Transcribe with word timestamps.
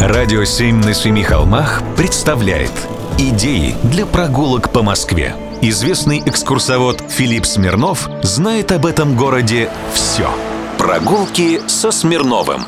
Радио 0.00 0.44
«Семь 0.44 0.76
на 0.76 0.94
семи 0.94 1.22
холмах» 1.22 1.82
представляет 1.94 2.72
Идеи 3.18 3.74
для 3.82 4.06
прогулок 4.06 4.72
по 4.72 4.82
Москве. 4.82 5.36
Известный 5.60 6.22
экскурсовод 6.24 7.04
Филипп 7.10 7.44
Смирнов 7.44 8.08
знает 8.22 8.72
об 8.72 8.86
этом 8.86 9.14
городе 9.14 9.68
все. 9.92 10.30
Прогулки 10.78 11.60
со 11.66 11.90
Смирновым. 11.90 12.62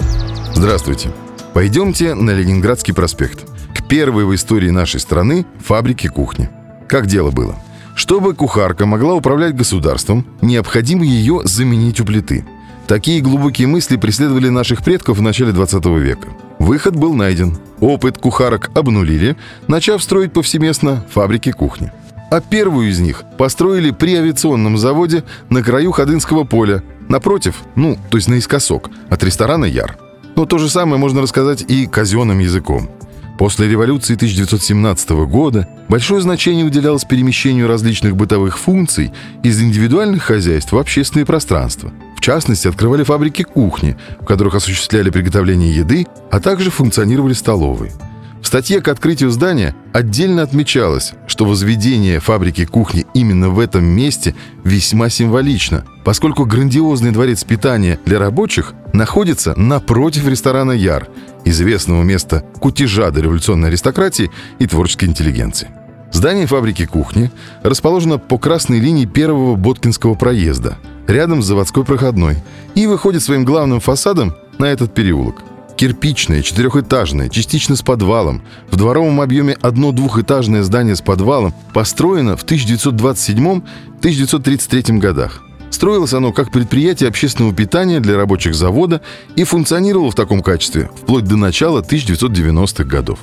Здравствуйте. 0.54 1.10
Пойдемте 1.54 2.14
на 2.14 2.32
Ленинградский 2.32 2.92
проспект. 2.92 3.46
К 3.74 3.88
первой 3.88 4.26
в 4.26 4.34
истории 4.34 4.68
нашей 4.68 5.00
страны 5.00 5.46
фабрике 5.64 6.10
кухни. 6.10 6.50
Как 6.86 7.06
дело 7.06 7.30
было? 7.30 7.54
Чтобы 7.94 8.34
кухарка 8.34 8.84
могла 8.84 9.14
управлять 9.14 9.56
государством, 9.56 10.26
необходимо 10.42 11.02
ее 11.02 11.40
заменить 11.44 11.98
у 11.98 12.04
плиты. 12.04 12.44
Такие 12.86 13.22
глубокие 13.22 13.68
мысли 13.68 13.96
преследовали 13.96 14.50
наших 14.50 14.82
предков 14.82 15.16
в 15.16 15.22
начале 15.22 15.52
20 15.52 15.86
века. 15.86 16.28
Выход 16.62 16.94
был 16.94 17.12
найден. 17.12 17.58
Опыт 17.80 18.18
кухарок 18.18 18.70
обнулили, 18.76 19.36
начав 19.66 20.00
строить 20.00 20.32
повсеместно 20.32 21.04
фабрики 21.10 21.50
кухни. 21.50 21.90
А 22.30 22.40
первую 22.40 22.88
из 22.88 23.00
них 23.00 23.24
построили 23.36 23.90
при 23.90 24.14
авиационном 24.14 24.78
заводе 24.78 25.24
на 25.50 25.64
краю 25.64 25.90
Ходынского 25.90 26.44
поля, 26.44 26.84
напротив, 27.08 27.56
ну, 27.74 27.98
то 28.10 28.16
есть 28.16 28.28
наискосок, 28.28 28.90
от 29.10 29.24
ресторана 29.24 29.64
«Яр». 29.64 29.98
Но 30.36 30.46
то 30.46 30.58
же 30.58 30.70
самое 30.70 30.98
можно 30.98 31.20
рассказать 31.20 31.64
и 31.66 31.88
казенным 31.88 32.38
языком. 32.38 32.88
После 33.40 33.68
революции 33.68 34.14
1917 34.14 35.10
года 35.26 35.68
большое 35.88 36.20
значение 36.20 36.64
уделялось 36.64 37.04
перемещению 37.04 37.66
различных 37.66 38.14
бытовых 38.14 38.56
функций 38.56 39.12
из 39.42 39.60
индивидуальных 39.60 40.22
хозяйств 40.22 40.70
в 40.70 40.78
общественные 40.78 41.26
пространства– 41.26 41.92
частности, 42.22 42.68
открывали 42.68 43.02
фабрики 43.02 43.42
кухни, 43.42 43.96
в 44.20 44.24
которых 44.24 44.54
осуществляли 44.54 45.10
приготовление 45.10 45.74
еды, 45.74 46.06
а 46.30 46.40
также 46.40 46.70
функционировали 46.70 47.34
столовые. 47.34 47.92
В 48.40 48.46
статье 48.46 48.80
к 48.80 48.88
открытию 48.88 49.30
здания 49.30 49.74
отдельно 49.92 50.42
отмечалось, 50.42 51.12
что 51.28 51.44
возведение 51.44 52.18
фабрики 52.18 52.64
кухни 52.64 53.06
именно 53.14 53.50
в 53.50 53.60
этом 53.60 53.84
месте 53.84 54.34
весьма 54.64 55.10
символично, 55.10 55.84
поскольку 56.04 56.44
грандиозный 56.44 57.12
дворец 57.12 57.44
питания 57.44 58.00
для 58.04 58.18
рабочих 58.18 58.74
находится 58.92 59.54
напротив 59.56 60.26
ресторана 60.26 60.72
«Яр», 60.72 61.08
известного 61.44 62.02
места 62.02 62.44
кутежа 62.60 63.10
до 63.10 63.20
революционной 63.20 63.68
аристократии 63.68 64.30
и 64.58 64.66
творческой 64.66 65.06
интеллигенции. 65.06 65.68
Здание 66.12 66.46
фабрики 66.46 66.84
кухни 66.84 67.30
расположено 67.62 68.18
по 68.18 68.38
красной 68.38 68.80
линии 68.80 69.06
первого 69.06 69.54
Боткинского 69.54 70.14
проезда– 70.14 70.78
рядом 71.06 71.42
с 71.42 71.46
заводской 71.46 71.84
проходной, 71.84 72.36
и 72.74 72.86
выходит 72.86 73.22
своим 73.22 73.44
главным 73.44 73.80
фасадом 73.80 74.34
на 74.58 74.64
этот 74.66 74.94
переулок. 74.94 75.42
Кирпичное, 75.76 76.42
четырехэтажное, 76.42 77.28
частично 77.28 77.76
с 77.76 77.82
подвалом, 77.82 78.42
в 78.70 78.76
дворовом 78.76 79.20
объеме 79.20 79.56
одно 79.62 79.90
двухэтажное 79.92 80.62
здание 80.62 80.94
с 80.94 81.00
подвалом 81.00 81.52
построено 81.74 82.36
в 82.36 82.44
1927-1933 82.44 84.98
годах. 84.98 85.42
Строилось 85.70 86.12
оно 86.12 86.32
как 86.32 86.52
предприятие 86.52 87.08
общественного 87.08 87.54
питания 87.54 87.98
для 87.98 88.16
рабочих 88.16 88.54
завода 88.54 89.00
и 89.34 89.42
функционировало 89.44 90.10
в 90.10 90.14
таком 90.14 90.42
качестве 90.42 90.90
вплоть 90.94 91.24
до 91.24 91.36
начала 91.36 91.80
1990-х 91.80 92.84
годов. 92.84 93.18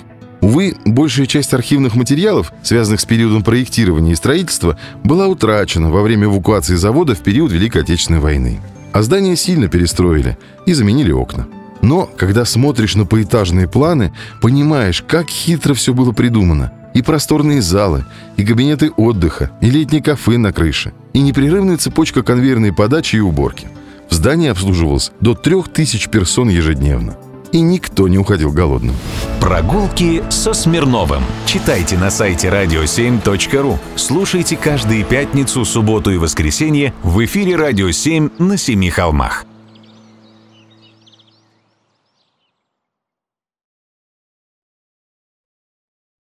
Увы, 0.49 0.75
большая 0.83 1.27
часть 1.27 1.53
архивных 1.53 1.93
материалов, 1.93 2.51
связанных 2.63 3.01
с 3.01 3.05
периодом 3.05 3.43
проектирования 3.43 4.13
и 4.13 4.15
строительства, 4.15 4.79
была 5.03 5.27
утрачена 5.27 5.91
во 5.91 6.01
время 6.01 6.25
эвакуации 6.25 6.73
завода 6.73 7.13
в 7.13 7.19
период 7.19 7.51
Великой 7.51 7.83
Отечественной 7.83 8.19
войны. 8.19 8.59
А 8.91 9.03
здание 9.03 9.35
сильно 9.35 9.67
перестроили 9.67 10.39
и 10.65 10.73
заменили 10.73 11.11
окна. 11.11 11.45
Но, 11.83 12.09
когда 12.17 12.45
смотришь 12.45 12.95
на 12.95 13.05
поэтажные 13.05 13.67
планы, 13.67 14.11
понимаешь, 14.41 15.03
как 15.07 15.29
хитро 15.29 15.75
все 15.75 15.93
было 15.93 16.13
придумано. 16.13 16.73
И 16.95 17.03
просторные 17.03 17.61
залы, 17.61 18.05
и 18.35 18.43
кабинеты 18.43 18.89
отдыха, 18.89 19.51
и 19.61 19.69
летние 19.69 20.01
кафе 20.01 20.39
на 20.39 20.51
крыше, 20.51 20.93
и 21.13 21.21
непрерывная 21.21 21.77
цепочка 21.77 22.23
конвейерной 22.23 22.73
подачи 22.73 23.17
и 23.17 23.19
уборки. 23.19 23.67
В 24.09 24.15
здании 24.15 24.49
обслуживалось 24.49 25.11
до 25.21 25.35
3000 25.35 26.09
персон 26.09 26.49
ежедневно– 26.49 27.17
и 27.51 27.61
никто 27.61 28.07
не 28.07 28.17
уходил 28.17 28.51
голодным. 28.51 28.95
Прогулки 29.39 30.23
со 30.29 30.53
Смирновым. 30.53 31.23
Читайте 31.45 31.97
на 31.97 32.09
сайте 32.09 32.49
radio7.ru. 32.49 33.77
Слушайте 33.95 34.57
каждые 34.57 35.03
пятницу, 35.03 35.65
субботу 35.65 36.11
и 36.11 36.17
воскресенье 36.17 36.93
в 37.03 37.23
эфире 37.25 37.55
«Радио 37.55 37.89
7» 37.89 38.31
на 38.37 38.57
Семи 38.57 38.89
холмах. 38.89 39.45